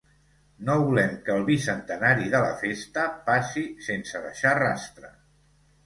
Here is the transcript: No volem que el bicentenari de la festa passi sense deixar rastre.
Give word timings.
No 0.69 0.77
volem 0.87 1.13
que 1.27 1.35
el 1.41 1.45
bicentenari 1.51 2.33
de 2.33 2.41
la 2.47 2.57
festa 2.65 3.07
passi 3.31 3.67
sense 3.91 4.27
deixar 4.29 4.59
rastre. 4.65 5.19